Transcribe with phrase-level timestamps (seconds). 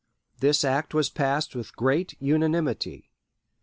[0.39, 3.11] This act was passed with great unanimity.